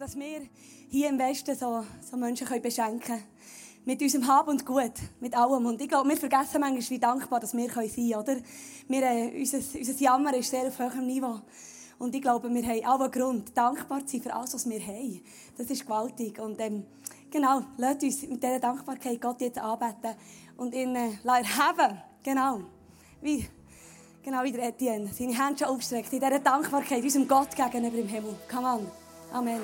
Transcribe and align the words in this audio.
dass 0.00 0.16
wir 0.16 0.40
hier 0.88 1.10
im 1.10 1.18
Westen 1.18 1.54
so, 1.54 1.84
so 2.00 2.16
Menschen 2.16 2.46
können 2.46 2.62
beschenken 2.62 3.00
können. 3.00 3.22
Mit 3.84 4.00
unserem 4.00 4.26
Hab 4.26 4.48
und 4.48 4.64
Gut, 4.64 4.94
mit 5.20 5.36
allem. 5.36 5.66
Und 5.66 5.78
ich 5.78 5.90
glaube, 5.90 6.08
wir 6.08 6.16
vergessen 6.16 6.58
manchmal, 6.58 6.88
wie 6.88 6.98
dankbar 6.98 7.40
dass 7.40 7.54
wir 7.54 7.68
sein 7.70 7.90
können, 7.92 8.14
oder? 8.14 8.36
Wir, 8.88 9.02
äh, 9.02 9.38
unser, 9.38 9.58
unser 9.58 9.92
Jammer 9.92 10.34
ist 10.34 10.48
sehr 10.48 10.68
auf 10.68 10.78
hohem 10.78 11.06
Niveau. 11.06 11.40
Und 11.98 12.14
ich 12.14 12.22
glaube, 12.22 12.48
wir 12.48 12.62
haben 12.62 12.84
allen 12.84 13.10
Grund, 13.10 13.54
dankbar 13.54 14.06
zu 14.06 14.12
sein 14.16 14.22
für 14.22 14.32
alles, 14.32 14.54
was 14.54 14.70
wir 14.70 14.80
haben. 14.80 15.20
Das 15.58 15.66
ist 15.66 15.84
gewaltig. 15.84 16.38
Und 16.38 16.58
ähm, 16.60 16.84
genau, 17.30 17.60
lasst 17.76 18.02
uns 18.02 18.22
mit 18.22 18.42
dieser 18.42 18.58
Dankbarkeit 18.58 19.20
Gott 19.20 19.42
jetzt 19.42 19.58
anbeten 19.58 20.16
und 20.56 20.74
ihn 20.74 20.96
äh, 20.96 21.10
erheben. 21.24 22.02
Genau. 22.22 22.60
Wie, 23.20 23.46
genau 24.22 24.42
wie 24.44 24.52
der 24.52 24.68
Etienne. 24.68 25.10
Seine 25.12 25.36
Hände 25.36 25.58
schon 25.58 25.68
aufstreckt. 25.68 26.10
In 26.10 26.20
dieser 26.20 26.38
Dankbarkeit 26.38 27.02
unserem 27.02 27.28
Gott 27.28 27.54
gegenüber 27.54 27.98
im 27.98 28.08
Himmel. 28.08 28.34
Come 28.50 28.66
on. 28.66 28.99
Amen. 29.32 29.60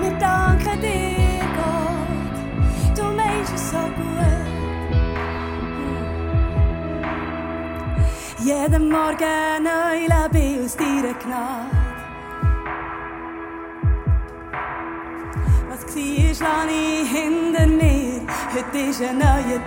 Wir 0.00 0.10
danken 0.18 0.80
dir, 0.82 1.40
Gott. 1.56 2.98
Du 2.98 3.04
meinst 3.04 3.54
es 3.54 3.70
so 3.70 3.78
gut. 3.78 4.12
Jeden 8.44 8.90
Morgen 8.90 9.62
neu 9.62 10.00
lebe 10.00 10.38
ich 10.38 10.64
aus 10.64 10.76
deiner 10.76 11.14
Gnade. 11.14 11.70
Was 15.70 15.86
war, 15.86 16.66
lasse 16.66 16.70
ich 16.70 17.08
hinter 17.08 17.66
mir. 17.66 18.20
Heute 18.54 18.78
ist 18.78 19.00
ein 19.00 19.18
neuer 19.18 19.58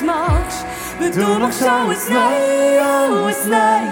heute 0.00 0.04
machst. 0.04 0.64
Weil 0.98 1.10
du 1.10 1.38
machst 1.38 1.62
alles 1.62 2.08
neu, 2.08 2.80
alles 2.80 3.44
neu. 3.46 3.88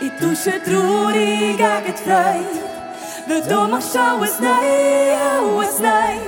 Ich 0.00 0.12
tausche 0.20 0.62
traurig 0.62 1.56
gegen 1.56 1.96
Freude. 2.04 2.62
Weil 3.26 3.42
du 3.42 3.68
machst 3.68 3.96
alles 3.96 4.40
neu, 4.40 4.48
alles 4.48 5.78
neu. 5.78 6.18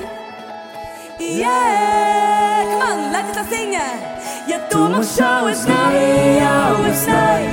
Yeah, 1.20 2.64
come 2.64 2.82
on, 2.82 3.12
lass 3.12 3.24
uns 3.28 3.36
das 3.36 3.48
singen. 3.48 4.13
Ja, 4.46 4.58
du 4.70 4.88
machst 4.88 5.20
alles 5.20 5.66
neu, 5.66 6.46
alles 6.46 7.06
neu. 7.06 7.44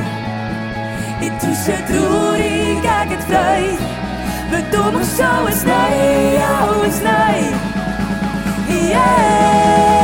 Ich 1.22 1.32
tausche 1.40 1.78
traurig 1.88 2.82
gegen 2.82 3.10
die 3.10 3.18
Freude. 3.28 3.78
Weil 4.52 4.64
du 4.72 4.98
machst 4.98 5.22
alles 5.22 5.64
neu, 5.64 5.74
alles 6.44 7.02
neu. 7.02 7.72
Yeah. 8.72 10.01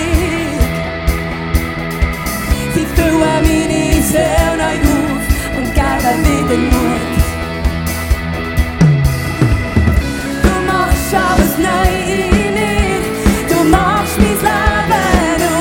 Sie 2.74 2.86
füllen 2.96 3.20
meine 3.20 4.04
Seele 4.04 4.58
neu 4.58 4.78
auf 4.92 5.24
und 5.58 5.68
geben 5.74 6.20
wieder 6.26 6.58
Mut. 6.58 7.14
Du 10.44 10.54
machst 10.72 11.14
alles 11.14 11.54
neu 11.58 11.90
in 12.14 12.54
mir. 12.54 13.02
Du 13.50 13.58
machst 13.70 14.18
mein 14.20 14.38
Leben 14.92 15.54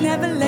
never 0.00 0.39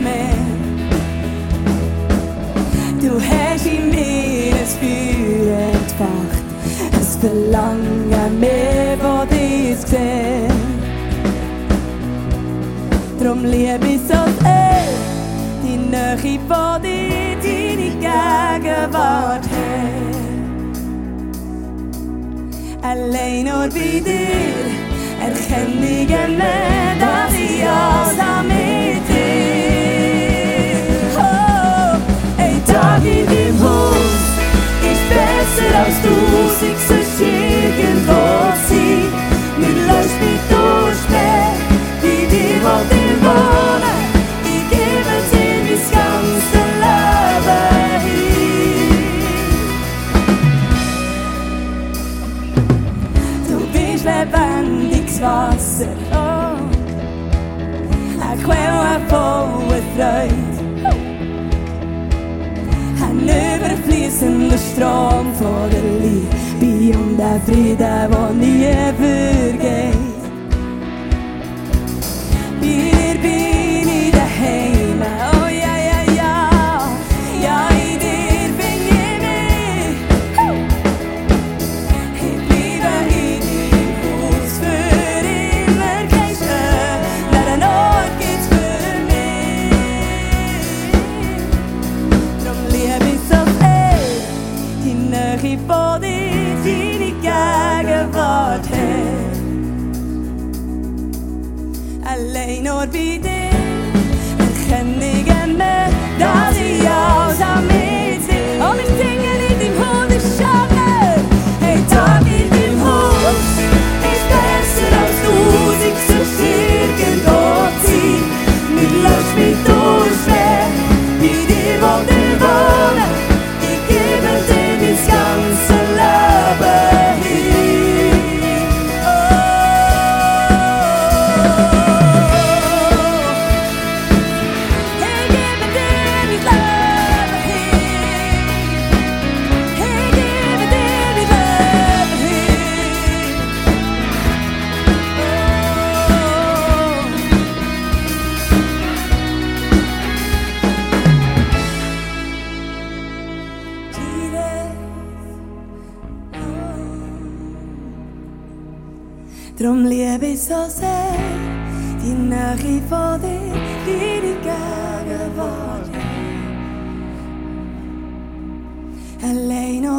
mehr. 0.00 0.58
Du 3.00 3.20
hast 3.20 3.66
in 3.66 3.90
mir 3.90 4.54
ein 4.54 4.66
Feuer 4.78 5.58
entfacht, 5.72 6.44
ein 6.92 7.04
Verlangen 7.20 8.40
mehr, 8.40 8.96
das 8.96 9.28
dich 9.28 9.78
sieht. 9.86 10.58
Drum 13.20 13.44
liebe 13.44 13.86
ich 13.86 14.00
so 14.00 14.20
sehr, 14.42 14.88
die 15.62 15.76
Nähe 15.76 16.38
von 16.48 16.82
dir, 16.82 17.36
deine 17.42 17.90
Gegenwart 18.04 19.44
her. 19.44 20.08
Allein 22.82 23.44
nur 23.44 23.68
bei 23.68 24.00
dir 24.00 24.78
erkenne 25.20 26.02
ich 26.02 26.08
mehr, 26.08 26.94
dass 27.00 27.34
ich 27.34 27.66
alles 27.66 28.18
an 28.18 28.48
mir 28.48 28.77
aus 35.80 35.96
tausend 36.02 36.78
sonst 36.88 37.20
irgendwo 37.20 38.22
sein. 38.68 39.08
Wir 39.58 39.74
lösen 39.88 40.20
mich 40.20 40.44
durch 40.50 41.02
mehr, 41.10 41.50
wie 42.02 42.22
die 42.32 42.52
wollt 42.62 42.92
im 42.92 43.18
Wohnen, 43.24 43.98
die 44.44 44.60
geben 44.72 45.20
sie 45.30 45.52
mein 45.64 45.82
ganzes 45.94 46.52
Leben 46.82 47.64
hin. 48.04 48.28
Du 53.48 53.56
bist 53.72 54.04
lebendiges 54.04 55.16
Wasser, 55.20 55.92
oh, 56.12 56.58
eine 58.20 58.36
Quelle 58.42 58.98
voller 59.08 59.82
Freude. 59.96 60.47
en 64.22 64.48
luftstrøm 64.48 65.34
for 65.34 65.68
det 65.70 65.82
liv. 66.02 66.26
Be 66.60 66.98
om 66.98 67.16
deg 67.18 67.40
fri 67.46 67.74
der 67.78 68.08
hvor 68.08 68.32
nye 68.34 68.92
burger. 68.98 70.07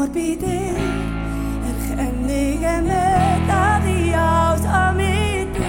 olvidé 0.09 0.73
Erkennige 1.69 2.81
mit 2.81 3.49
Adios 3.49 4.65
Amiti 4.65 5.61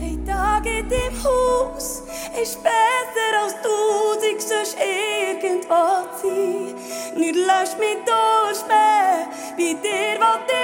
Ein 0.00 0.26
Tag 0.26 0.66
in 0.66 0.88
deinem 0.88 1.24
Haus 1.24 2.02
ist 2.40 2.62
besser 2.62 3.32
als 3.42 3.54
tausend 3.62 4.42
sonst 4.42 4.76
irgendwo 4.78 5.84
zu 6.20 6.28
sein 6.28 7.20
Nicht 7.20 7.36
lass 7.46 7.78
mich 7.78 7.98
durch 8.04 8.66
mehr 8.66 9.28
bei 9.56 9.74
dir, 9.82 10.18
was 10.18 10.40
dir 10.48 10.61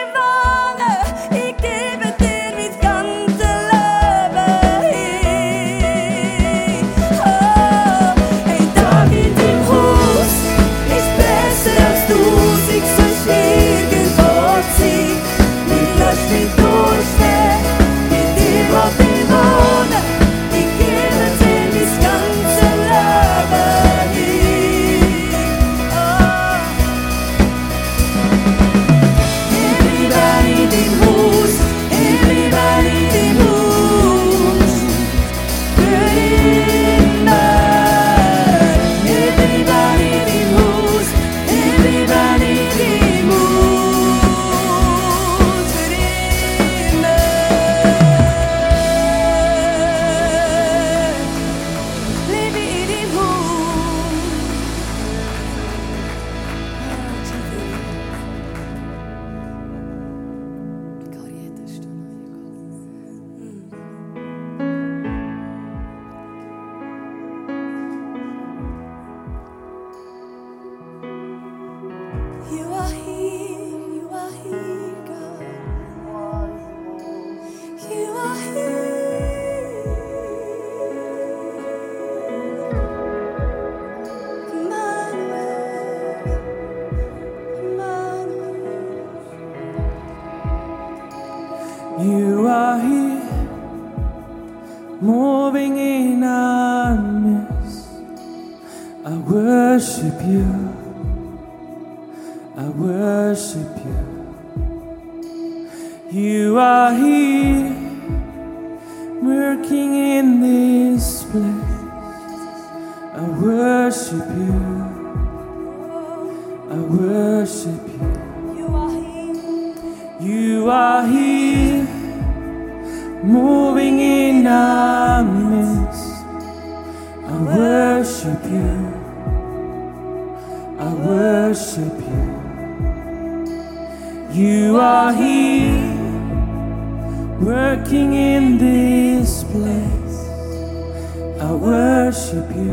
worship 141.60 142.54
you. 142.54 142.72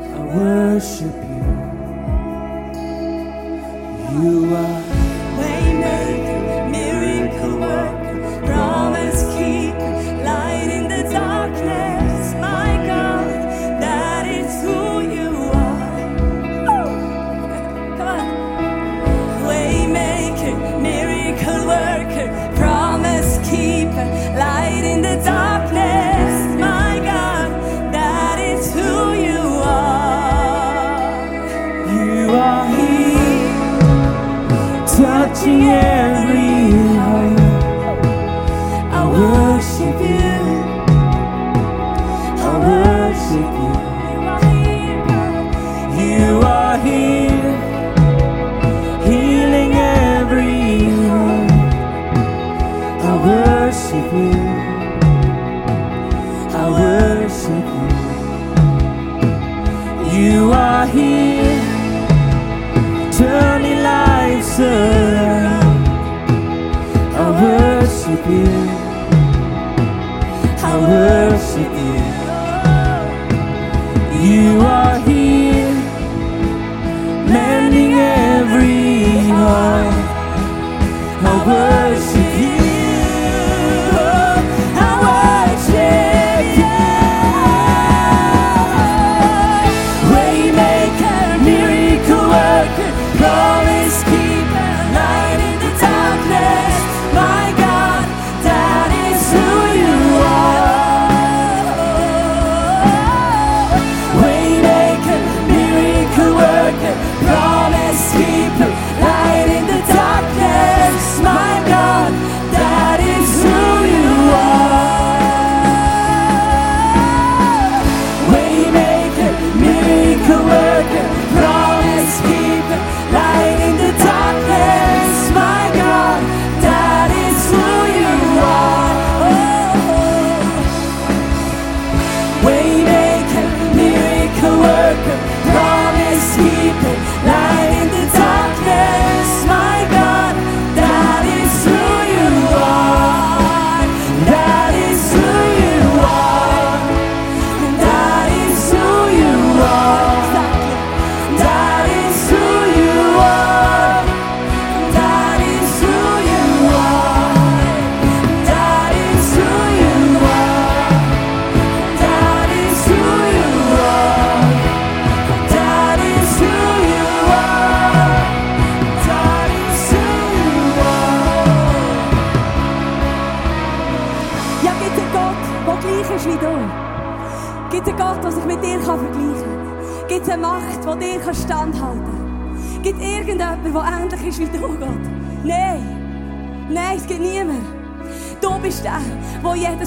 I 0.00 0.20
worship 0.36 1.14
you. 1.14 1.44
You 4.20 4.54
are 4.54 4.82
waymaker, 5.38 6.70
miracle 6.70 7.58
worker, 7.60 8.46
promise 8.46 9.22
keeper, 9.36 9.92
light 10.24 10.68
in 10.70 10.88
the 10.88 11.08
darkness. 11.12 12.34
My 12.40 12.76
God, 12.86 13.28
that 13.80 14.26
is 14.26 14.62
who 14.62 15.00
you 15.16 15.30
are. 15.52 16.16
Come 17.98 18.08
on. 18.08 18.26
Waymaker, 19.48 20.82
miracle 20.82 21.66
worker, 21.66 22.56
promise 22.56 23.38
keeper, 23.48 24.06
light 24.36 24.82
in 24.84 25.02
the 25.02 25.22
darkness. 25.24 26.13
yeah. 35.46 36.13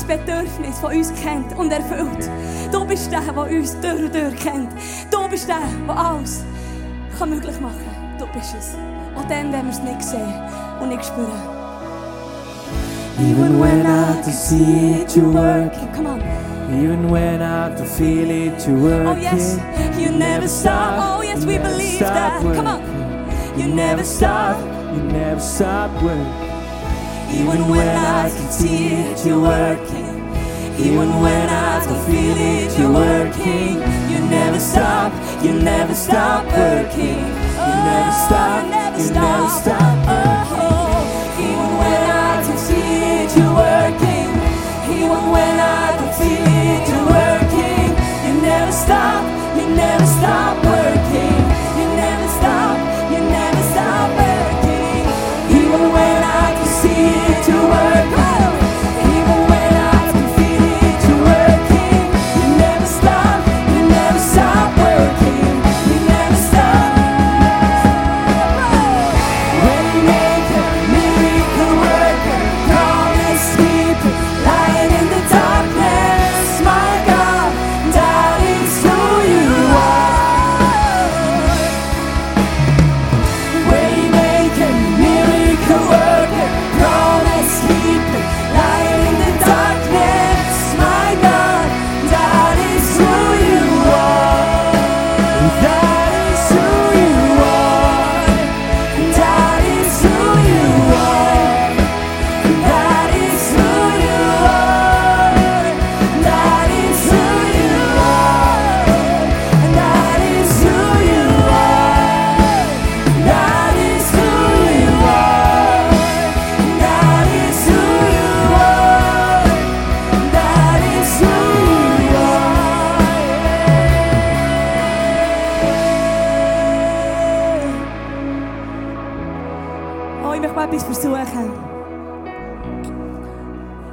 Bedürfnis 0.08 0.80
von 0.80 0.96
uns 0.96 1.13
kennt 1.22 1.58
und 1.58 1.72
erfüllt. 1.72 2.30
Du 2.72 2.86
bist 2.86 3.12
der, 3.12 3.22
der 3.22 3.38
uns 3.38 3.80
durch 3.80 4.04
und 4.04 4.15
durch 4.15 4.36
kennt. 4.38 4.70
Du 5.12 5.28
bist 5.30 5.48
der, 5.48 5.60
der 5.88 5.98
alles 5.98 6.43
kann 7.17 7.30
möglich 7.30 7.60
machen 7.60 7.80
kann. 7.86 8.17
Du 8.17 8.26
bist 8.34 8.56
es. 8.58 8.76
Auch 9.15 9.28
dann, 9.28 9.52
wenn 9.52 9.65
wir 9.65 9.72
es 9.72 9.82
nicht 9.82 10.04
sehen 10.04 10.34
und 10.80 10.89
nicht 10.89 11.06
spüren. 11.06 11.32
Even 13.20 13.60
when 13.60 13.82
I 13.82 14.22
can 14.22 14.32
see 14.32 15.02
it, 15.02 15.10
you're 15.15 15.34
working. 15.34 15.91
Come 15.93 16.08
on. 16.08 16.22
Even 16.70 17.10
when 17.10 17.41
I 17.41 17.76
can 17.76 17.86
feel 17.86 18.30
it, 18.30 18.67
you're 18.67 18.78
working. 18.78 19.08
Oh 19.08 19.15
yes, 19.15 19.58
you 19.98 20.12
never 20.12 20.48
stop. 20.48 21.17
Oh 21.17 21.24
yes, 21.24 21.43
we 21.46 21.54
You 21.54 21.60
believe 21.60 21.96
stop 21.96 22.43
that. 22.43 22.56
Come 22.56 22.67
on. 22.67 22.82
You 23.60 23.74
never 23.74 24.04
stop. 24.04 24.58
You 24.93 25.02
never 25.02 25.39
stop 25.41 25.91
working. 26.04 26.46
Even 27.29 27.67
when 27.67 27.87
I 27.87 28.29
can 28.29 28.51
see 28.51 28.87
it, 28.87 29.25
you're 29.25 29.41
working. 29.41 30.17
Even 30.79 31.09
when 31.21 31.49
I 31.49 31.83
can 31.85 31.97
feel 32.05 32.37
it, 32.37 32.77
you're 32.79 32.91
working. 32.91 33.81
You 34.11 34.19
never 34.29 34.59
stop. 34.59 35.11
You 35.43 35.53
never 35.53 35.93
stop 35.93 36.45
working. 36.45 37.19
You 37.67 37.75
never 37.89 38.11
stop. 38.25 38.63
You 38.99 39.11
never 39.11 39.49
stop. 39.49 39.97
Oh, 40.07 41.39
even 41.39 41.69
when 41.81 42.03
I 42.09 42.43
can 42.45 42.57
see 42.57 42.89
it, 43.19 43.35
you're 43.37 43.55
working. 43.55 44.29
Even 44.97 45.23
when 45.33 45.55
I 45.59 45.97
can 45.97 46.11
feel 46.19 46.47
it, 46.65 46.87
you're 46.89 47.07
working. 47.17 47.89
You 48.25 48.41
never 48.41 48.71
stop. 48.71 49.23
You 49.57 49.65
never 49.75 49.96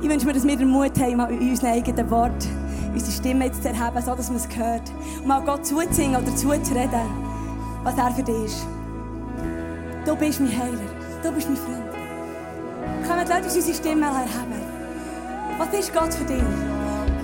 Ich 0.04 0.10
wünsche 0.10 0.26
mir, 0.26 0.34
dass 0.34 0.46
wir 0.46 0.54
den 0.54 0.68
Mut 0.68 1.00
haben, 1.00 1.16
mal 1.16 1.30
in 1.30 1.48
unseren 1.48 1.70
eigenen 1.70 2.10
Wort 2.10 2.46
unsere 2.92 3.10
Stimme 3.10 3.46
jetzt 3.46 3.62
zu 3.62 3.70
erheben, 3.70 4.02
so 4.04 4.14
dass 4.14 4.28
man 4.28 4.36
es 4.36 4.46
hört. 4.54 4.82
Und 5.20 5.26
mal 5.26 5.40
Gott 5.40 5.64
zuzusingen 5.64 6.22
oder 6.22 6.36
zuzureden, 6.36 7.08
was 7.82 7.96
er 7.96 8.10
für 8.10 8.22
dich 8.22 8.44
ist. 8.44 8.66
Du 10.04 10.14
bist 10.14 10.40
mein 10.40 10.50
Heiler. 10.50 10.78
Du 11.22 11.32
bist 11.32 11.48
mein 11.48 11.56
Freund. 11.56 11.88
Die 13.02 13.32
Leute 13.32 13.44
uns 13.44 13.56
unsere 13.56 13.74
Stimme 13.74 14.04
erheben. 14.04 14.60
Was 15.56 15.72
ist 15.72 15.94
Gott 15.94 16.12
für 16.12 16.24
dich? 16.24 16.42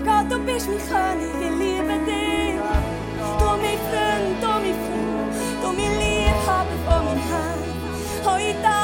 Gott, 0.03 0.31
du 0.31 0.39
bist 0.47 0.67
mein 0.67 0.79
König, 0.79 1.35
ich 1.39 1.51
liebe 1.51 1.99
dich. 2.07 2.55
Du 3.39 3.45
mein 3.45 3.79
Freund, 3.91 4.41
du 4.41 4.49
mein 4.49 4.75
Freund, 4.81 5.37
du 5.63 5.69
mein 5.69 5.99
Liebhaber 5.99 6.77
von 6.87 7.05
meinem 7.05 7.19
Herz. 7.29 7.61
Oh, 8.25 8.80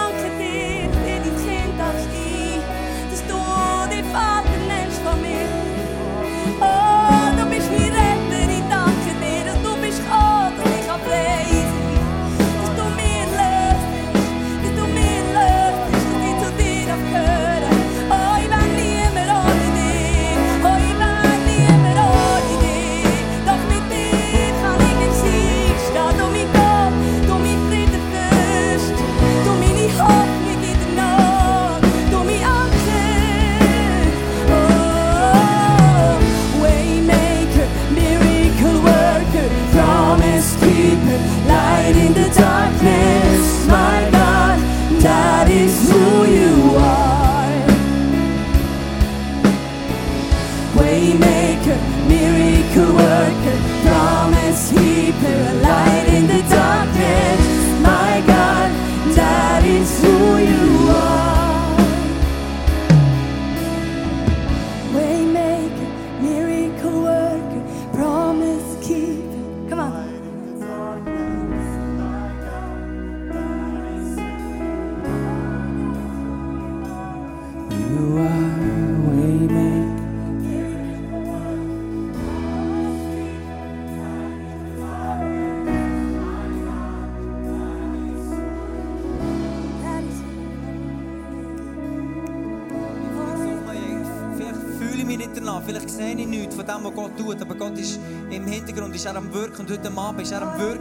ist 98.97 99.05
er 99.05 99.15
am 99.15 99.33
Wirken 99.35 99.67
heute 99.71 99.93
Abend 99.95 100.23
ist 100.23 100.33
er 100.33 100.41
am 100.41 100.59
Wirken. 100.59 100.76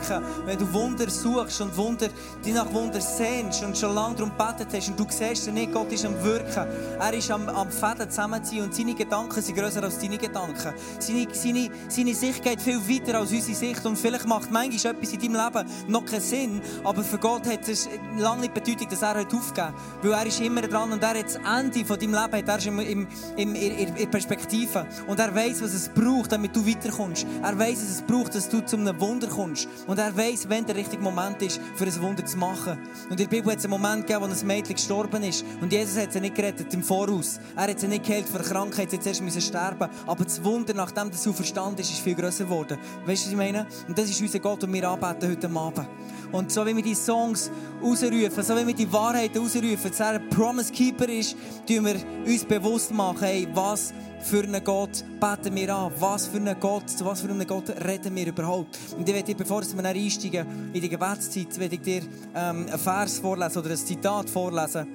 Wenn 0.46 0.58
du 0.58 0.72
Wunder 0.74 1.10
suchst 1.10 1.62
und 1.62 1.76
Wunder, 1.78 2.08
die 2.44 2.52
nach 2.52 2.72
Wunder 2.74 3.02
sehnst 3.02 3.64
und 3.64 3.78
schon 3.78 3.96
lange 3.96 4.16
darum 4.16 4.32
gebetet 4.38 4.68
hast 4.74 4.90
und 4.90 5.00
du 5.00 5.06
siehst 5.10 5.52
nicht, 5.52 5.74
Gott 5.74 5.92
ist 5.92 6.06
am 6.06 6.22
Wirken. 6.24 6.68
Er 7.00 7.14
ist 7.14 7.32
am, 7.32 7.50
am 7.50 7.72
Fäden 7.72 8.10
zusammenziehen 8.10 8.64
und 8.64 8.76
seine 8.76 8.94
Gedanken 8.94 9.42
sind 9.42 9.58
grösser 9.58 9.84
als 9.84 10.00
deine 10.00 10.18
Gedanken. 10.18 10.74
Seine, 11.00 11.28
seine, 11.32 11.70
seine 11.88 12.14
Sicht 12.14 12.44
geht 12.44 12.62
viel 12.62 12.80
weiter 12.88 13.20
als 13.20 13.32
unsere 13.32 13.56
Sicht 13.56 13.86
und 13.86 13.98
vielleicht 13.98 14.28
macht 14.28 14.52
manchmal 14.52 14.94
etwas 14.94 15.14
in 15.14 15.20
deinem 15.20 15.46
Leben 15.46 15.70
noch 15.88 16.06
keinen 16.06 16.22
Sinn, 16.22 16.62
aber 16.84 17.04
für 17.04 17.18
Gott 17.18 17.48
hat 17.48 17.68
es 17.68 17.90
lange 18.18 18.42
nicht 18.42 18.54
Bedeutung, 18.54 18.88
dass 18.90 19.02
er 19.02 19.20
aufgeben 19.20 19.74
Weil 20.02 20.12
er 20.12 20.26
ist 20.26 20.40
immer 20.40 20.62
dran 20.62 20.92
und 20.92 21.02
er 21.02 21.18
hat 21.18 21.26
das 21.26 21.36
Ende 21.36 21.86
von 21.86 22.00
deinem 22.00 22.14
Leben 22.14 22.38
hat 22.38 22.48
er 22.48 22.58
ist 22.58 22.68
im, 22.68 22.80
im, 22.80 23.08
in 23.36 23.96
in 23.96 24.12
Perspektive. 24.12 24.86
Und 25.08 25.20
er 25.20 25.34
weiß, 25.34 25.62
was 25.62 25.74
es 25.74 25.90
braucht, 25.90 26.32
damit 26.32 26.56
du 26.56 26.66
weiterkommst. 26.66 27.26
Er 27.42 27.58
weiß, 27.58 27.78
was 27.78 27.90
es 27.90 28.02
braucht, 28.02 28.36
dass 28.36 28.50
du 28.50 28.62
zu 28.62 28.78
einem 28.78 29.00
Wunder 29.00 29.28
kommst. 29.28 29.68
Und 29.88 29.95
er 29.98 30.16
weiß, 30.16 30.50
wenn 30.50 30.66
der 30.66 30.76
richtige 30.76 31.02
Moment 31.02 31.42
ist, 31.42 31.60
für 31.76 31.86
ein 31.86 32.02
Wunder 32.02 32.26
zu 32.26 32.38
machen. 32.38 32.78
Und 33.06 33.12
in 33.12 33.18
der 33.18 33.28
Bibel 33.28 33.52
hat 33.52 33.60
es 33.60 33.66
einen 33.66 33.72
Moment 33.72 34.08
gegeben, 34.08 34.22
wo 34.22 34.26
ein 34.26 34.48
Mädchen 34.48 34.76
gestorben 34.76 35.24
ist. 35.24 35.46
Und 35.62 35.72
Jesus 35.72 35.98
hat 35.98 36.14
sie 36.14 36.22
nicht 36.22 36.36
gerettet 36.36 36.74
im 36.74 36.84
Voraus. 36.84 37.40
Er 37.56 37.70
hat 37.70 37.80
sie 37.80 37.88
nicht 37.88 38.06
geheilt 38.06 38.28
vor 38.28 38.40
der 38.40 38.50
Krankheit, 38.50 38.90
sie 38.90 38.98
hat 38.98 39.04
zuerst 39.04 39.22
müssen 39.22 39.42
sterben. 39.42 39.90
Aber 40.06 40.24
das 40.24 40.44
Wunder, 40.44 40.74
nachdem 40.74 41.12
das 41.12 41.24
so 41.24 41.34
verstanden 41.34 41.82
ist, 41.82 41.92
ist 41.92 42.00
viel 42.00 42.16
grösser 42.16 42.46
geworden. 42.46 42.78
Weißt 43.06 43.24
du, 43.24 43.28
was 43.28 43.32
ich 43.32 43.38
meine? 43.38 43.68
Und 43.88 43.98
das 43.98 44.10
ist 44.10 44.22
unser 44.22 44.40
Gott, 44.40 44.64
den 44.64 44.74
wir 44.74 44.90
anbeten 44.90 45.32
heute 45.32 45.50
Abend. 45.50 45.88
Und 46.32 46.52
so 46.52 46.66
wie 46.66 46.76
wir 46.76 46.84
die 46.84 46.96
Songs 46.96 47.52
ausrufen, 47.82 48.44
so 48.44 48.58
wie 48.58 48.68
wir 48.68 48.74
die 48.74 48.92
Wahrheiten 48.92 49.40
ausrufen, 49.42 49.90
dass 49.90 50.00
er 50.00 50.14
ein 50.14 50.30
Promise 50.30 50.72
Keeper 50.72 51.08
ist, 51.08 51.36
tun 51.68 51.86
wir 51.86 51.96
uns 52.26 52.44
bewusst 52.44 52.92
machen, 52.92 53.20
hey, 53.22 53.48
was 53.54 53.94
für 54.22 54.44
einen 54.44 54.64
Gott 54.64 55.04
beten 55.20 55.56
wir 55.56 55.76
an? 55.76 55.92
Was 56.00 56.28
für 56.28 56.38
einen 56.38 56.60
Gott, 56.60 56.90
zu 56.90 57.06
was 57.06 57.22
für 57.22 57.30
einem 57.30 57.46
Gott 57.46 57.70
reden 57.70 58.16
wir 58.16 58.28
überhaupt? 58.28 58.78
Und 58.98 59.08
ich 59.08 59.14
werde 59.14 59.28
dir, 59.28 59.36
bevor 59.36 59.62
wir 59.62 59.84
dann 59.84 59.86
einsteigen 59.86 60.72
in 60.74 60.82
die 60.82 60.90
Gebetszeit, 60.90 61.60
werde 61.60 61.76
ich 61.76 61.82
dir 61.82 62.02
ähm, 62.34 62.66
einen 62.68 62.80
Vers 62.80 63.20
vorlesen 63.20 63.60
oder 63.60 63.72
ein 63.72 63.78
Zitat 63.78 64.30
vorlesen. 64.30 64.88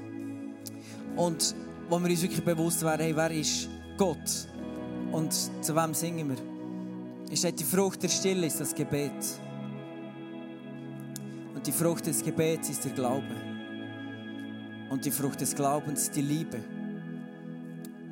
Und 1.16 1.54
wo 1.88 1.98
wir 1.98 2.10
uns 2.10 2.22
wirklich 2.22 2.44
bewusst 2.44 2.82
werden, 2.82 3.02
hey, 3.02 3.16
wer 3.16 3.30
ist 3.30 3.68
Gott? 3.96 4.48
Und 5.12 5.32
zu 5.32 5.74
wem 5.74 5.94
singen 5.94 6.28
wir? 6.28 6.36
Es 7.32 7.40
steht, 7.40 7.60
die 7.60 7.64
Frucht 7.64 8.02
der 8.02 8.08
Stille 8.08 8.46
ist 8.46 8.60
das 8.60 8.74
Gebet. 8.74 9.12
Und 11.54 11.66
die 11.66 11.72
Frucht 11.72 12.06
des 12.06 12.24
Gebets 12.24 12.70
ist 12.70 12.84
der 12.84 12.92
Glaube. 12.92 13.34
Und 14.88 15.04
die 15.04 15.10
Frucht 15.10 15.40
des 15.40 15.54
Glaubens 15.54 16.02
ist 16.02 16.16
die 16.16 16.22
Liebe. 16.22 16.58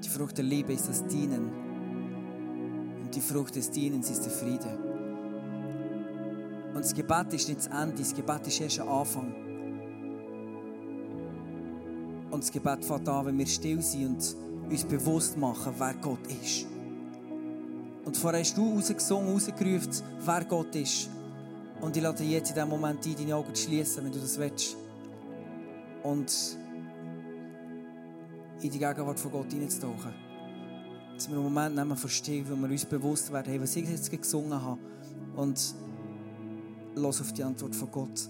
Die 0.05 0.09
Frucht 0.09 0.39
der 0.39 0.45
Liebe 0.45 0.73
ist 0.73 0.89
das 0.89 1.07
Dienen. 1.07 1.51
Und 3.03 3.15
die 3.15 3.21
Frucht 3.21 3.57
des 3.57 3.71
Dienens 3.71 4.11
ist 4.11 4.25
der 4.25 4.33
Friede. 4.33 4.79
Und 6.75 6.85
das 6.85 6.95
Gebet 6.95 7.33
ist 7.33 7.49
nicht 7.49 7.61
das 7.61 7.67
Ende, 7.67 7.97
das 7.97 8.15
Gebet 8.15 8.47
ist 8.47 8.61
erst 8.61 8.81
ein 8.81 8.89
Anfang. 8.89 9.35
Und 12.31 12.43
das 12.43 12.53
Gebet 12.53 12.85
fängt 12.85 13.09
an, 13.09 13.27
wenn 13.27 13.39
wir 13.39 13.47
still 13.47 13.83
sind 13.83 14.37
und 14.63 14.71
uns 14.71 14.85
bewusst 14.85 15.37
machen, 15.37 15.73
wer 15.79 15.95
Gott 15.95 16.27
ist. 16.43 16.67
Und 18.05 18.17
vorher 18.17 18.41
hast 18.41 18.57
du 18.57 18.75
rausgesungen, 18.75 19.33
rausgerufen, 19.33 19.91
wer 20.25 20.45
Gott 20.45 20.75
ist. 20.77 21.09
Und 21.81 21.97
ich 21.97 22.03
lade 22.03 22.19
dich 22.19 22.31
jetzt 22.31 22.51
in 22.51 22.55
diesem 22.55 22.69
Moment 22.69 23.05
ein, 23.07 23.17
deine 23.17 23.35
Augen 23.35 23.55
zu 23.55 23.65
schließen, 23.65 24.05
wenn 24.05 24.13
du 24.13 24.19
das 24.19 24.39
willst. 24.39 24.77
Und 26.03 26.59
in 28.63 28.71
die 28.71 28.79
Gegenwart 28.79 29.19
von 29.19 29.31
Gott 29.31 29.53
hineinzutauchen. 29.53 30.15
Dass 31.15 31.29
wir 31.29 31.37
einen 31.37 31.45
Moment 31.45 31.77
nehmen 31.77 31.97
Still, 31.97 32.45
wo 32.49 32.57
wir 32.57 32.71
uns 32.71 32.85
bewusst 32.85 33.33
werden, 33.33 33.51
hey, 33.51 33.61
was 33.61 33.77
ich 33.77 33.89
jetzt 33.89 34.11
gesungen 34.11 34.61
habe. 34.61 34.81
Und 35.37 35.75
los 36.95 37.21
auf 37.21 37.33
die 37.33 37.43
Antwort 37.43 37.75
von 37.75 37.91
Gott. 37.91 38.29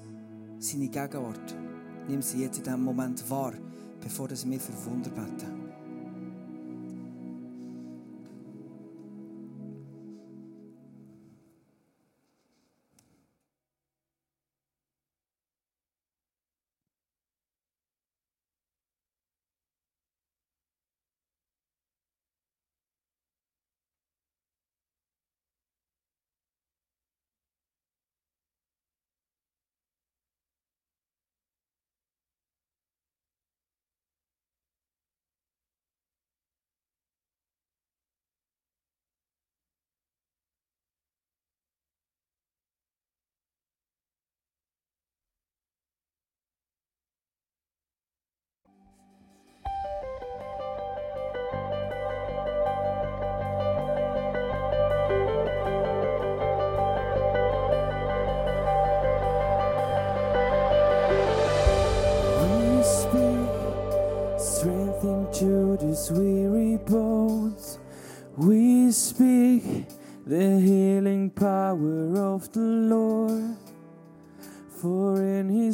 Seine 0.59 0.89
Gegenwart. 0.89 1.55
Nimm 2.09 2.23
sie 2.23 2.43
jetzt 2.43 2.59
in 2.59 2.65
diesem 2.65 2.83
Moment 2.83 3.29
wahr, 3.31 3.53
bevor 4.01 4.31
wir 4.31 4.61
für 4.61 4.87
Wunder 4.87 5.11
beten. 5.11 5.58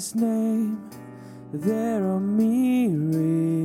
His 0.05 0.15
name, 0.17 0.91
there 1.51 2.05
are 2.05 2.21
miracles. 2.21 3.57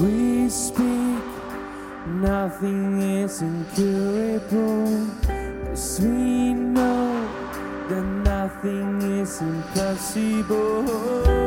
We 0.00 0.48
speak, 0.48 1.24
nothing 2.06 3.02
is 3.02 3.42
incurable, 3.42 5.08
because 5.20 5.98
we 6.00 6.54
know 6.54 7.28
that 7.88 8.04
nothing 8.04 9.02
is 9.20 9.40
impossible. 9.40 11.37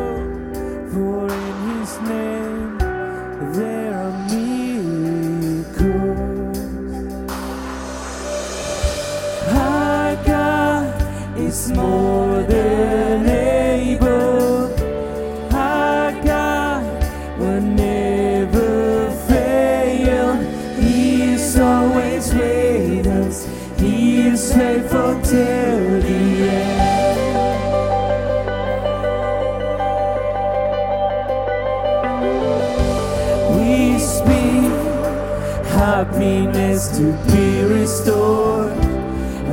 is 36.82 36.98
to 36.98 37.12
be 37.32 37.64
restored. 37.64 38.76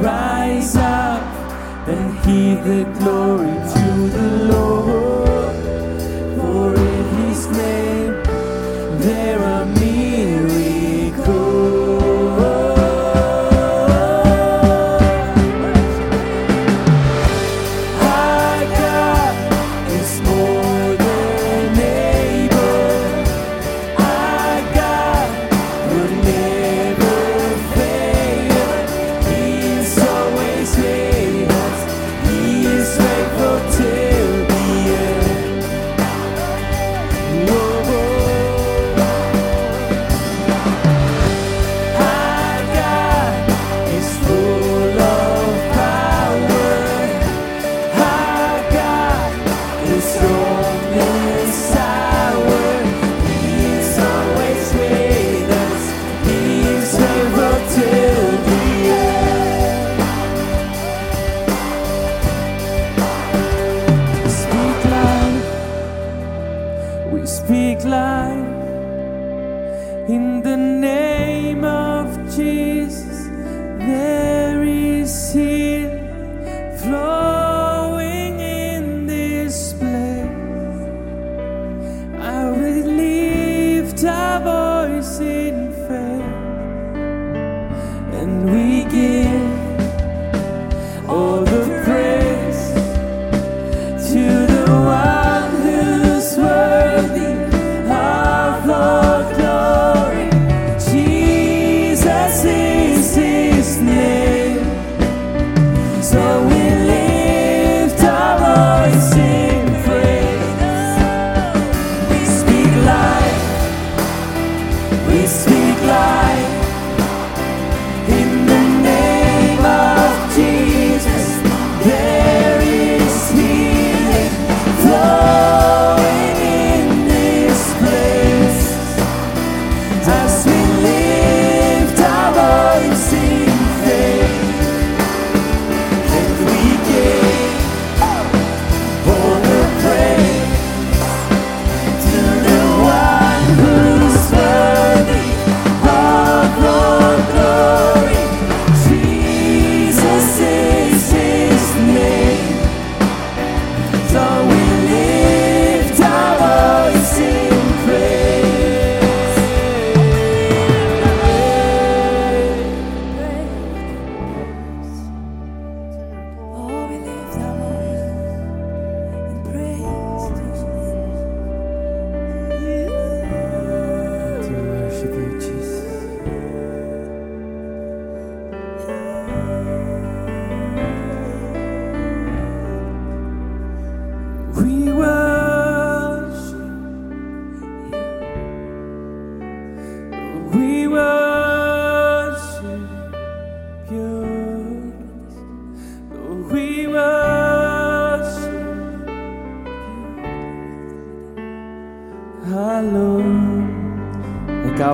Rise 0.03 0.77
up 0.77 1.23
and 1.89 2.19
heave 2.25 2.65
the 2.65 2.85
glory 2.99 3.55
to 3.73 4.09
the 4.17 4.29
Lord. 4.45 4.48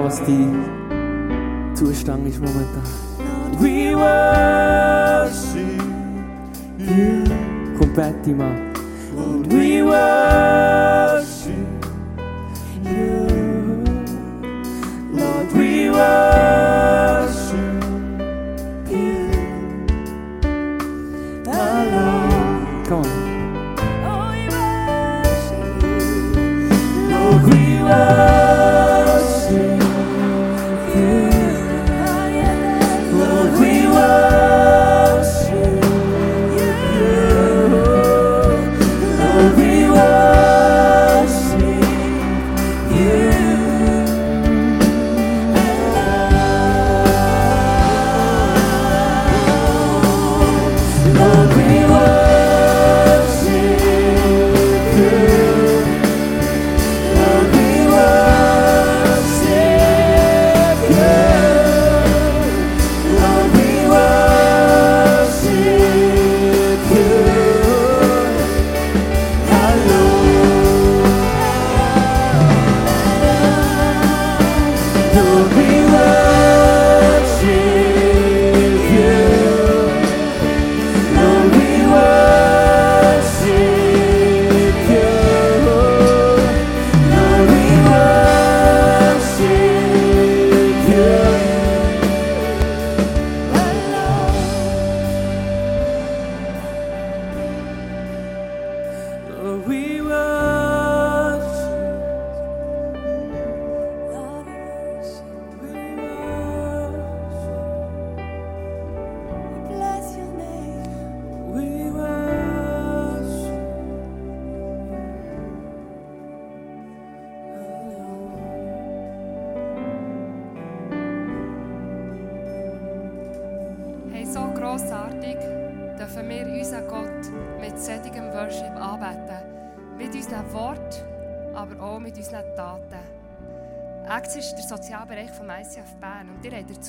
was 0.04 0.20
dein 0.20 1.72
Zustand 1.74 2.28
ist 2.28 2.38
momentan. 2.38 2.82
We 3.58 3.96
worship 3.96 5.80
you. 6.78 7.24
Kommt 7.78 7.94
Betty, 7.94 8.34
Mann. 8.34 8.72
Und 9.16 9.50
we 9.50 9.82
worship 9.82 11.03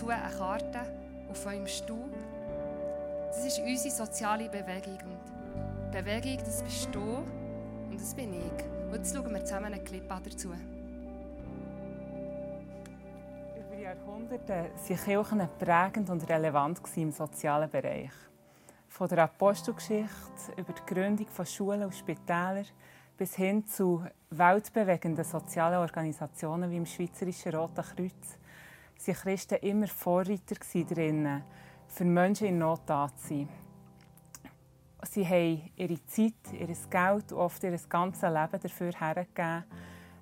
dazu 0.05 0.09
eine 0.09 0.35
Karte 0.37 0.79
auf 1.29 1.45
eurem 1.45 1.67
Stuhl. 1.67 2.11
Das 3.29 3.45
ist 3.45 3.59
unsere 3.59 3.93
soziale 3.93 4.49
Bewegung. 4.49 4.99
Und 5.03 5.91
Bewegung, 5.91 6.37
das 6.37 6.63
bist 6.63 6.89
du 6.93 7.23
und 7.89 7.99
das 7.99 8.13
bin 8.13 8.33
ich. 8.33 8.65
Und 8.87 8.93
jetzt 8.95 9.15
schauen 9.15 9.33
wir 9.33 9.43
zusammen 9.43 9.73
einen 9.73 9.83
Clip 9.83 10.09
an 10.11 10.21
dazu. 10.23 10.49
Über 13.57 13.75
Jahrhunderte 13.77 14.53
waren 14.53 15.03
Kirchen 15.03 15.49
prägend 15.59 16.09
und 16.09 16.29
relevant 16.29 16.79
im 16.95 17.11
sozialen 17.11 17.69
Bereich. 17.69 18.11
Von 18.87 19.09
der 19.09 19.23
Apostelgeschichte 19.23 20.53
über 20.55 20.71
die 20.71 20.93
Gründung 20.93 21.27
von 21.27 21.45
Schulen 21.45 21.83
und 21.83 21.93
Spitälern 21.93 22.65
bis 23.17 23.35
hin 23.35 23.65
zu 23.65 24.05
weltbewegenden 24.29 25.25
sozialen 25.25 25.79
Organisationen 25.79 26.69
wie 26.69 26.77
im 26.77 26.85
Schweizerischen 26.85 27.53
Roten 27.53 27.83
Kreuz 27.83 28.37
waren 28.97 29.15
Christen 29.15 29.55
immer 29.55 29.88
Vorreiter 29.88 30.55
darin, 30.89 31.43
für 31.88 32.05
Menschen 32.05 32.47
in 32.47 32.58
Not 32.58 32.81
da 32.86 33.08
zu 33.15 33.27
sein. 33.27 33.49
Sie 35.03 35.27
haben 35.27 35.71
ihre 35.75 36.03
Zeit, 36.05 36.34
ihr 36.53 36.67
Geld 36.67 37.31
und 37.31 37.38
oft 37.38 37.63
ihr 37.63 37.77
ganzes 37.89 38.23
Leben 38.23 38.60
dafür 38.62 38.91
hergegeben, 38.91 39.63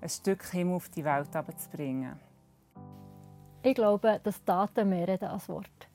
ein 0.01 0.09
Stück 0.09 0.43
Himmel 0.51 0.75
auf 0.75 0.89
die 0.89 1.05
Welt 1.05 1.31
zu 1.31 1.69
bringen. 1.69 2.19
Ich 3.61 3.75
glaube, 3.75 4.19
dass 4.21 4.43
Daten 4.43 4.89
mehr 4.89 5.07
reden 5.07 5.29
als 5.29 5.47
Wort. 5.47 5.87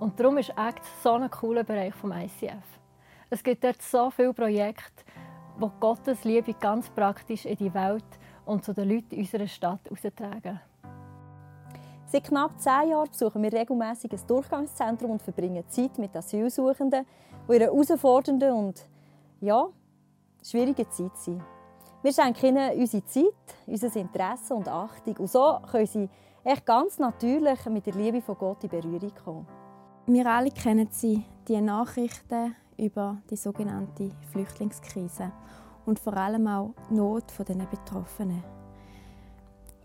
Und 0.00 0.18
darum 0.18 0.38
ist 0.38 0.56
ACT 0.58 0.84
so 1.02 1.12
ein 1.12 1.30
cooler 1.30 1.62
Bereich 1.62 1.94
vom 1.94 2.10
ICF. 2.10 2.80
Es 3.30 3.42
gibt 3.42 3.62
dort 3.62 3.80
so 3.80 4.10
viele 4.10 4.34
Projekte, 4.34 5.04
wo 5.56 5.68
Gottes 5.80 6.24
Liebe 6.24 6.54
ganz 6.54 6.90
praktisch 6.90 7.44
in 7.44 7.56
die 7.56 7.72
Welt 7.72 8.04
und 8.44 8.64
zu 8.64 8.74
den 8.74 8.88
Leuten 8.88 9.16
unserer 9.16 9.46
Stadt 9.46 9.88
austragen. 9.90 10.60
Seit 12.14 12.28
knapp 12.28 12.60
zehn 12.60 12.90
Jahren 12.90 13.08
besuchen 13.10 13.42
wir 13.42 13.52
regelmäßig 13.52 14.12
ein 14.12 14.20
Durchgangszentrum 14.28 15.10
und 15.10 15.20
verbringen 15.20 15.64
Zeit 15.66 15.98
mit 15.98 16.14
Asylsuchenden, 16.14 17.04
die 17.48 17.56
in 17.56 17.62
einer 17.62 17.72
herausfordernden 17.72 18.52
und 18.52 18.86
ja, 19.40 19.66
schwierigen 20.40 20.88
Zeit 20.88 21.16
sind. 21.16 21.42
Wir 22.02 22.12
schenken 22.12 22.46
ihnen 22.46 22.78
unsere 22.78 23.04
Zeit, 23.04 23.56
unser 23.66 23.96
Interesse 23.96 24.54
und 24.54 24.68
Achtung. 24.68 25.16
Und 25.16 25.28
so 25.28 25.58
können 25.68 25.86
sie 25.88 26.08
echt 26.44 26.64
ganz 26.64 27.00
natürlich 27.00 27.66
mit 27.66 27.86
der 27.86 27.94
Liebe 27.94 28.22
von 28.22 28.38
Gott 28.38 28.62
in 28.62 28.70
Berührung 28.70 29.12
kommen. 29.24 29.46
Wir 30.06 30.26
alle 30.26 30.52
kennen 30.52 30.86
sie, 30.92 31.24
die 31.48 31.60
Nachrichten 31.60 32.54
über 32.76 33.16
die 33.28 33.34
sogenannte 33.34 34.12
Flüchtlingskrise 34.30 35.32
und 35.84 35.98
vor 35.98 36.16
allem 36.16 36.46
auch 36.46 36.74
die 36.88 36.94
Not 36.94 37.24
der 37.40 37.54
Betroffenen. 37.66 38.63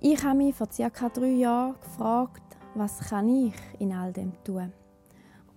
Ich 0.02 0.24
habe 0.24 0.38
mich 0.38 0.56
vor 0.56 0.68
ca. 0.68 1.10
drei 1.10 1.32
Jahren 1.32 1.76
gefragt, 1.82 2.58
was 2.74 3.00
kann 3.00 3.28
ich 3.28 3.54
in 3.80 3.92
all 3.92 4.14
dem 4.14 4.32
tun? 4.46 4.72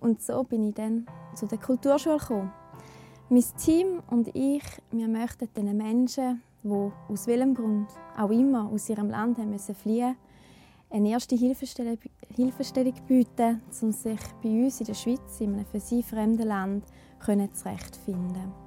Und 0.01 0.21
so 0.21 0.43
bin 0.43 0.67
ich 0.67 0.75
dann 0.75 1.05
zu 1.33 1.45
der 1.45 1.57
Kulturschule 1.57 2.17
gekommen. 2.17 2.51
Mein 3.29 3.45
Team 3.57 4.03
und 4.07 4.35
ich, 4.35 4.63
wir 4.91 5.07
möchten 5.07 5.47
den 5.55 5.77
Menschen, 5.77 6.41
die 6.61 6.91
aus 7.07 7.25
welchem 7.25 7.53
Grund 7.53 7.87
auch 8.17 8.31
immer 8.31 8.69
aus 8.69 8.89
ihrem 8.89 9.09
Land 9.09 9.37
haben 9.37 9.49
müssen 9.49 9.75
fliehen 9.75 10.17
eine 10.89 11.09
erste 11.09 11.35
Hilfestellung, 11.35 11.97
bieten, 13.07 13.61
um 13.81 13.91
sich 13.91 14.19
bei 14.43 14.49
uns 14.49 14.79
in 14.79 14.85
der 14.85 14.93
Schweiz, 14.93 15.39
in 15.39 15.55
einem 15.55 15.65
für 15.65 15.79
sie 15.79 16.03
fremden 16.03 16.47
Land, 16.47 16.83
können 17.19 17.51
zurechtfinden 17.53 18.62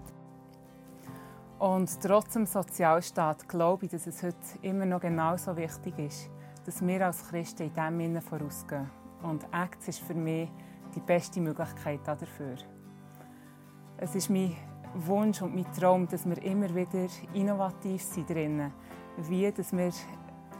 Und 1.58 2.00
trotz 2.02 2.34
dem 2.34 2.44
Sozialstaat 2.44 3.48
glaube 3.48 3.86
ich, 3.86 3.90
dass 3.90 4.06
es 4.06 4.22
heute 4.22 4.36
immer 4.60 4.84
noch 4.84 5.00
genauso 5.00 5.56
wichtig 5.56 5.98
ist, 5.98 6.30
dass 6.66 6.86
wir 6.86 7.06
als 7.06 7.26
Christen 7.28 7.62
in 7.62 7.74
diesem 7.74 7.98
Sinne 7.98 8.20
vorausgehen. 8.20 8.90
Und 9.22 9.44
Acts 9.52 9.88
ist 9.88 10.00
für 10.00 10.14
mich 10.14 10.50
die 10.94 11.00
beste 11.00 11.40
Möglichkeit 11.40 12.00
dafür. 12.04 12.56
Es 13.96 14.14
ist 14.14 14.28
mein 14.28 14.54
Wunsch 14.94 15.40
und 15.40 15.54
mein 15.54 15.72
Traum, 15.72 16.06
dass 16.06 16.28
wir 16.28 16.42
immer 16.42 16.74
wieder 16.74 17.08
innovativ 17.32 18.02
sind 18.02 18.28
drinnen, 18.28 18.72
wie 19.16 19.50
dass 19.50 19.72
wir 19.72 19.90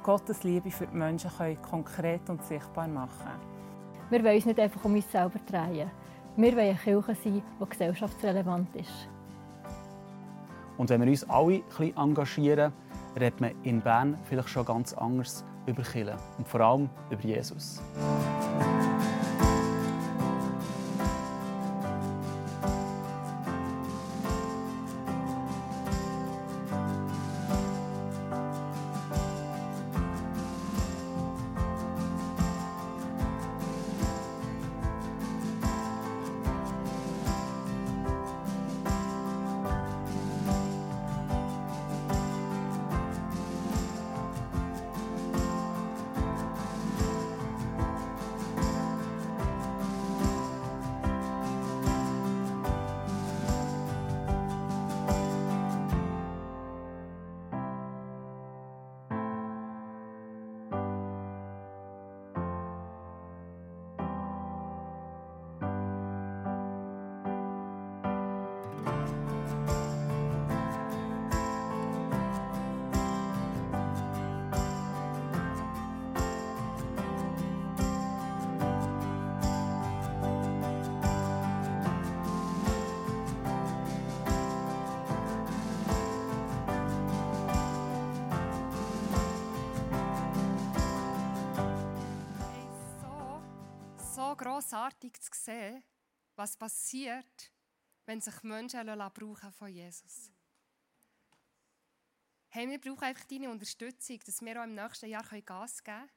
Gottes 0.03 0.45
Liebe 0.45 0.71
für 0.71 0.87
die 0.87 0.97
Menschen 0.97 1.31
können 1.37 1.61
konkret 1.61 2.31
und 2.31 2.43
sichtbar 2.43 2.89
machen 2.89 3.11
können. 3.23 3.57
Wir 4.09 4.25
wollen 4.25 4.37
uns 4.37 4.47
nicht 4.47 4.61
einfach 4.61 4.85
um 4.85 4.95
uns 4.95 5.11
selber 5.11 5.41
drehen. 5.41 5.91
Wir 6.37 6.53
wollen 6.53 6.69
eine 6.69 6.79
Kirche 6.79 7.15
sein, 7.15 7.43
die 7.61 7.69
gesellschaftsrelevant 7.69 8.75
ist. 8.77 9.09
Und 10.79 10.91
wenn 10.91 11.01
wir 11.01 11.09
uns 11.09 11.29
alle 11.29 11.55
ein 11.55 11.63
bisschen 11.63 11.97
engagieren, 11.97 12.73
redet 13.19 13.41
man 13.41 13.53
in 13.63 13.81
Bern 13.81 14.19
vielleicht 14.25 14.49
schon 14.49 14.65
ganz 14.65 14.93
anders 14.93 15.45
über 15.67 15.83
Kirche 15.83 16.17
und 16.39 16.47
vor 16.47 16.61
allem 16.61 16.91
über 17.11 17.23
Jesus. 17.23 17.81
Grossartig 94.37 95.21
zu 95.21 95.31
sehen, 95.33 95.83
was 96.35 96.57
passiert, 96.57 97.53
wenn 98.05 98.21
sich 98.21 98.43
Menschen 98.43 98.87
brauchen 98.87 99.53
von 99.53 99.69
Jesus. 99.69 100.31
Hey, 102.49 102.69
wir 102.69 102.81
brauchen 102.81 103.05
einfach 103.05 103.25
deine 103.25 103.51
Unterstützung, 103.51 104.19
dass 104.25 104.41
wir 104.41 104.61
auch 104.61 104.65
im 104.65 104.75
nächsten 104.75 105.09
Jahr 105.09 105.25
Gas 105.43 105.83
geben 105.83 105.99
können. 105.99 106.11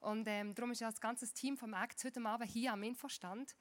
Und 0.00 0.28
ähm, 0.28 0.54
darum 0.54 0.72
ist 0.72 0.80
ja 0.80 0.90
das 0.90 1.00
ganze 1.00 1.32
Team 1.32 1.56
vom 1.56 1.72
Act 1.72 2.04
heute 2.04 2.24
Abend 2.24 2.50
hier 2.50 2.72
am 2.72 2.82
Infostand. 2.82 3.56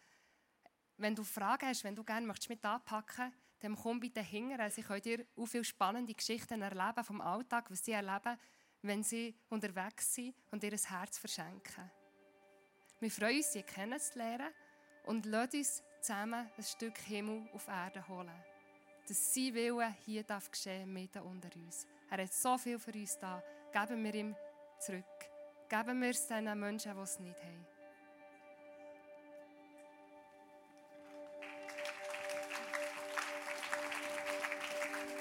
Wenn 0.98 1.16
du 1.16 1.24
Fragen 1.24 1.68
hast, 1.68 1.84
wenn 1.84 1.96
du 1.96 2.04
gerne 2.04 2.28
möchtest 2.28 2.50
mit 2.50 2.66
anpacken 2.66 3.34
dann 3.64 3.78
komm 3.78 4.02
bitte 4.02 4.22
hinterher. 4.22 4.70
Sie 4.70 4.82
können 4.82 5.02
dir 5.02 5.26
auch 5.38 5.46
viele 5.46 5.64
spannende 5.64 6.14
Geschichten 6.14 6.62
erleben 6.62 7.04
vom 7.04 7.22
Alltag, 7.22 7.72
was 7.72 7.84
sie 7.84 7.94
erleben, 7.94 8.38
wenn 8.82 9.04
sie 9.04 9.34
unterwegs 9.48 10.14
sind 10.14 10.36
und 10.52 10.64
ihr 10.66 10.72
Herz 10.72 11.18
verschenken. 11.18 11.90
Wir 13.04 13.12
freuen 13.12 13.36
uns, 13.36 13.52
sie 13.52 13.64
kennenzulernen 13.64 14.48
und 15.04 15.26
lassen 15.26 15.58
uns 15.58 15.84
zusammen 16.00 16.50
ein 16.58 16.64
Stück 16.64 16.98
Himmel 17.00 17.42
auf 17.54 17.68
Erde 17.68 18.08
holen. 18.08 18.32
Dass 19.06 19.34
sein 19.34 19.54
Wille 19.54 19.94
hier 20.06 20.24
darf 20.24 20.50
geschehen 20.50 20.94
mitten 20.94 21.22
unter 21.22 21.50
uns. 21.54 21.86
Er 22.10 22.24
hat 22.24 22.34
so 22.34 22.58
viel 22.58 22.80
für 22.80 22.94
uns 22.94 23.20
da. 23.20 23.44
Geben 23.74 24.06
wir 24.06 24.16
ihm 24.16 24.36
zurück. 24.80 25.04
Geben 25.68 26.02
wir 26.02 26.12
es 26.12 26.26
den 26.28 26.58
Menschen, 26.58 26.96
die 26.96 27.02
es 27.02 27.20
nicht 27.20 27.44
haben. 27.44 27.66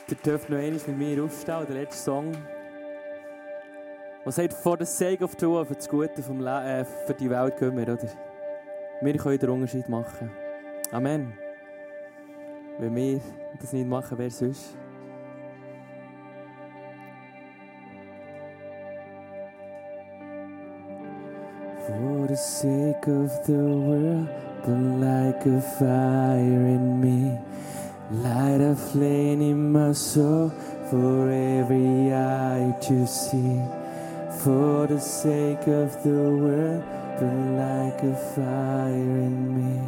Ihr 0.07 0.16
dürft 0.18 0.51
noch 0.51 0.59
einmal 0.59 0.80
mit 0.87 0.99
mir 0.99 1.24
aufstehen, 1.24 1.66
der 1.66 1.74
letzte 1.74 2.01
Song. 2.01 2.52
Was 4.25 4.37
sagt, 4.37 4.53
for 4.53 4.77
the 4.79 4.87
sake 4.87 5.25
of 5.25 5.35
the 5.37 5.47
world, 5.49 5.66
für 5.66 5.75
das 5.75 5.89
Gute 5.89 6.23
vom 6.23 6.47
äh, 6.47 6.85
für 6.85 7.14
die 7.14 7.29
Welt 7.29 7.57
gehen 7.57 7.77
wir, 7.77 7.83
oder? 7.83 8.09
Wir 9.01 9.16
können 9.16 9.39
den 9.39 9.51
Unterschied 9.51 9.89
machen. 9.89 10.31
Amen. 10.93 11.33
Wenn 12.79 12.95
wir 12.95 13.20
das 13.61 13.73
nicht 13.73 13.89
machen, 13.89 14.16
wer 14.18 14.31
sonst? 14.31 14.77
For 21.85 22.29
the 22.29 22.37
sake 22.37 23.09
of 23.09 23.45
the 23.45 23.55
world, 23.55 24.29
burn 24.64 25.01
like 25.01 25.45
a 25.47 25.61
fire 25.61 26.39
in 26.39 27.01
me. 27.01 27.41
Light 28.23 28.61
a 28.61 28.77
flame 28.77 29.43
in 29.43 29.73
my 29.73 29.93
soul 29.93 30.53
for 30.89 31.29
every 31.29 32.12
eye 32.12 32.73
to 32.83 33.05
see. 33.05 33.82
For 34.43 34.88
the 34.88 34.99
sake 34.99 35.68
of 35.68 36.03
the 36.03 36.11
world, 36.11 36.82
burn 37.20 37.57
like 37.57 38.03
a 38.03 38.16
fire 38.34 39.16
in 39.28 39.38
me. 39.55 39.78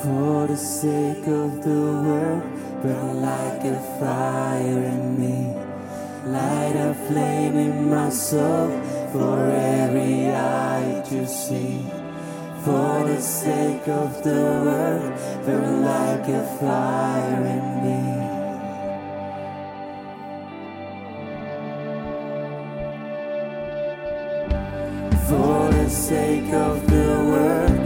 For 0.00 0.46
the 0.46 0.56
sake 0.56 1.26
of 1.26 1.64
the 1.64 1.82
world, 2.06 2.42
burn 2.84 3.20
like 3.20 3.64
a 3.64 3.80
fire 3.98 4.84
in 4.94 5.18
me. 5.18 5.56
Light 6.30 6.76
a 6.76 6.94
flame 7.08 7.56
in 7.56 7.90
my 7.90 8.10
soul 8.10 8.68
for 9.10 9.50
every 9.50 10.30
eye 10.30 11.02
to 11.08 11.26
see. 11.26 12.03
For 12.64 13.04
the 13.04 13.20
sake 13.20 13.86
of 13.88 14.22
the 14.22 14.30
world, 14.64 15.12
burn 15.44 15.82
like 15.82 16.26
a 16.28 16.42
fire 16.58 17.44
in 17.56 17.66
me. 17.84 18.00
For 25.28 25.70
the 25.72 25.90
sake 25.90 26.54
of 26.54 26.86
the 26.86 27.10
world, 27.30 27.83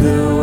know 0.00 0.37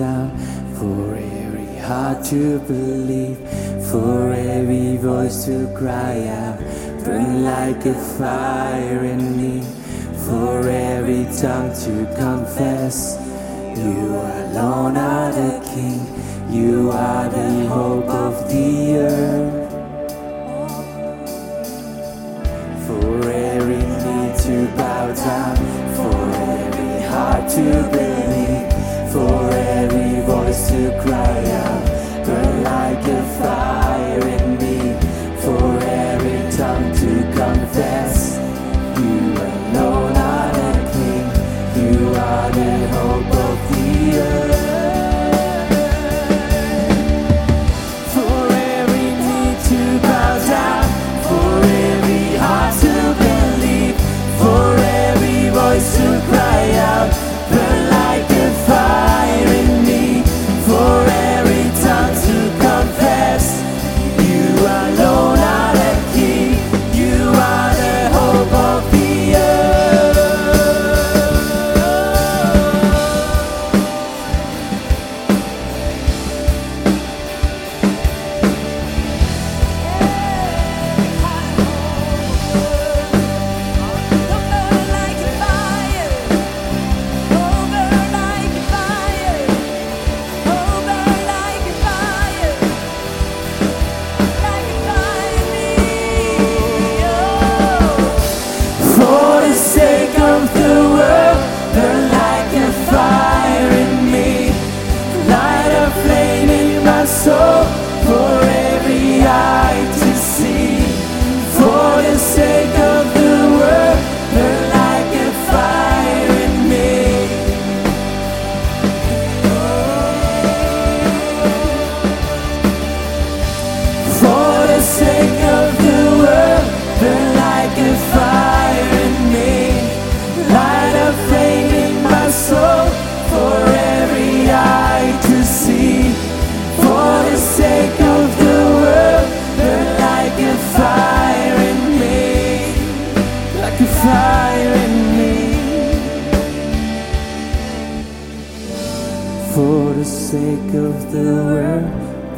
down, 0.00 0.30
for 0.76 1.14
every 1.14 1.76
heart 1.76 2.24
to 2.24 2.58
believe, 2.60 3.36
for 3.90 4.32
every 4.32 4.96
voice 4.96 5.44
to 5.44 5.70
cry 5.76 6.26
out, 6.26 6.58
burn 7.04 7.44
like 7.44 7.84
a 7.84 7.94
fire 8.16 9.04
in 9.04 9.22
me, 9.36 9.62
for 10.24 10.66
every 10.66 11.24
tongue 11.42 11.72
to 11.84 11.94
confess, 12.16 13.18
you 13.76 14.00
alone 14.40 14.96
are 14.96 15.32
the 15.32 15.52
King, 15.70 16.00
you 16.50 16.90
are 16.90 17.28
the 17.28 17.66
hope 17.66 18.08
of 18.08 18.34
the 18.48 18.96
earth. 18.96 19.59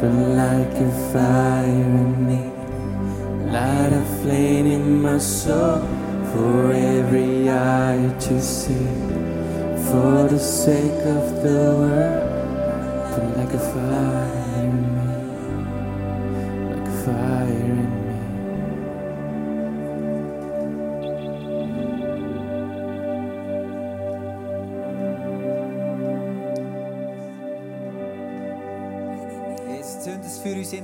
But 0.03 0.11
like 0.11 0.75
a 0.87 0.91
fire 1.13 1.63
in 1.63 2.27
me. 2.27 2.41
Light 3.53 3.93
a 3.93 4.03
flame 4.19 4.67
in 4.67 5.01
my 5.01 5.17
soul 5.17 5.79
for 6.31 6.73
every 6.73 7.49
eye 7.49 8.13
to 8.19 8.41
see. 8.41 8.89
For 9.87 10.27
the 10.27 10.39
sake 10.39 11.01
of 11.17 11.23
the 11.45 11.61
world, 11.79 12.23
but 13.11 13.25
like 13.37 13.53
a 13.53 13.63
fire 13.71 14.63
in 14.65 14.73
me, 14.92 14.92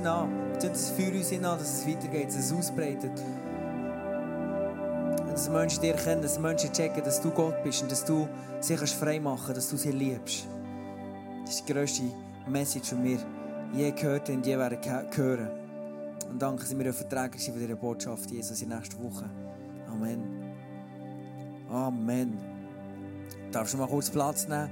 in 0.00 0.06
an. 0.06 0.58
Zünd 0.58 0.74
es 0.74 0.90
für 0.90 1.10
uns 1.12 1.32
in 1.32 1.44
an, 1.44 1.58
dass 1.58 1.78
es 1.78 1.86
weitergeht, 1.86 2.28
dass 2.28 2.36
es 2.36 2.52
ausbreitet. 2.52 3.12
Dass 5.28 5.48
Menschen 5.48 5.82
dir 5.82 5.94
kennen, 5.94 6.22
dass 6.22 6.38
Menschen 6.38 6.72
checken, 6.72 7.02
dass 7.04 7.20
du 7.20 7.30
Gott 7.30 7.62
bist 7.62 7.82
und 7.82 7.90
dass 7.90 8.04
du 8.04 8.28
sie 8.60 8.76
frei 8.76 9.20
machen 9.20 9.42
kannst, 9.46 9.58
dass 9.58 9.70
du 9.70 9.76
sie 9.76 9.92
liebst. 9.92 10.46
Das 11.44 11.54
ist 11.54 11.68
die 11.68 11.72
grösste 11.72 12.02
Message, 12.48 12.90
die 12.90 13.04
wir 13.04 13.18
je 13.72 13.90
gehört 13.92 14.28
haben 14.28 14.36
und 14.36 14.46
je 14.46 14.58
werden 14.58 14.78
hören. 15.14 15.50
Und 16.30 16.40
danke, 16.40 16.62
dass 16.62 16.76
wir 16.76 16.86
ein 16.86 16.92
Verträger 16.92 17.38
sind 17.38 17.54
von 17.54 17.62
dieser 17.62 17.76
Botschaft, 17.76 18.30
Jesus, 18.30 18.62
in 18.62 18.68
der 18.68 18.78
nächsten 18.78 19.02
Woche. 19.02 19.28
Amen. 19.90 20.54
Amen. 21.70 22.38
Darfst 23.52 23.74
du 23.74 23.78
mal 23.78 23.88
kurz 23.88 24.10
Platz 24.10 24.46
nehmen? 24.46 24.70